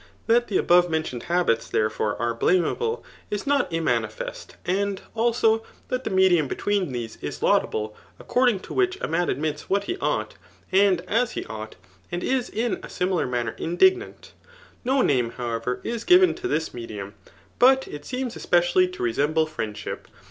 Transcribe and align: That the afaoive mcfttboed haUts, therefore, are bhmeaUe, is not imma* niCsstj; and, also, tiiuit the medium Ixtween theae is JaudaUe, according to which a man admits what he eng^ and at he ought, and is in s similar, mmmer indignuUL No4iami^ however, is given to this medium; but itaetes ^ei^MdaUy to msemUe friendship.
That 0.25 0.47
the 0.47 0.57
afaoive 0.57 0.87
mcfttboed 0.89 1.25
haUts, 1.25 1.69
therefore, 1.69 2.19
are 2.19 2.33
bhmeaUe, 2.35 3.03
is 3.29 3.45
not 3.45 3.69
imma* 3.71 3.99
niCsstj; 4.01 4.55
and, 4.65 4.99
also, 5.13 5.61
tiiuit 5.91 6.05
the 6.05 6.09
medium 6.09 6.49
Ixtween 6.49 6.89
theae 6.91 7.19
is 7.21 7.37
JaudaUe, 7.39 7.93
according 8.17 8.61
to 8.61 8.73
which 8.73 8.97
a 8.99 9.07
man 9.07 9.29
admits 9.29 9.69
what 9.69 9.83
he 9.83 9.97
eng^ 9.97 10.31
and 10.71 11.01
at 11.01 11.29
he 11.33 11.45
ought, 11.45 11.75
and 12.11 12.23
is 12.23 12.49
in 12.49 12.83
s 12.83 12.91
similar, 12.93 13.27
mmmer 13.27 13.55
indignuUL 13.59 14.31
No4iami^ 14.83 15.33
however, 15.33 15.79
is 15.83 16.03
given 16.03 16.33
to 16.33 16.47
this 16.47 16.73
medium; 16.73 17.13
but 17.59 17.83
itaetes 17.83 18.33
^ei^MdaUy 18.41 18.91
to 18.93 19.03
msemUe 19.11 19.47
friendship. 19.47 20.07